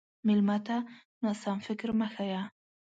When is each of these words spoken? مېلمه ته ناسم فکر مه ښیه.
مېلمه 0.27 0.57
ته 0.67 0.77
ناسم 1.23 1.57
فکر 1.67 1.89
مه 1.99 2.07
ښیه. 2.13 2.41